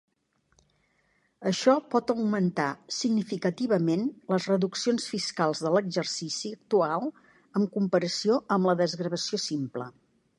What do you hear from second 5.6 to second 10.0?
de l'exercici actual en comparació amb la desgravació simple.